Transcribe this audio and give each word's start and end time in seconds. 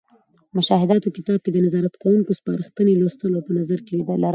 د 0.47 0.51
مشاهداتو 0.57 1.07
کتاب 1.17 1.39
کې 1.43 1.51
د 1.51 1.57
نظارت 1.65 1.93
کوونکو 2.01 2.37
سپارښتنې 2.39 2.93
لوستـل 3.01 3.31
او 3.35 3.41
په 3.47 3.53
نظر 3.59 3.79
کې 3.87 3.93
لرل. 4.07 4.23